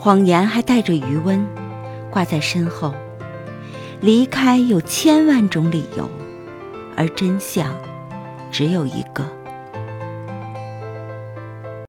[0.00, 1.46] 谎言还带着余温
[2.10, 2.94] 挂在身后
[4.00, 6.08] 离开有千万种理由
[6.96, 7.76] 而真相
[8.50, 9.39] 只有一个。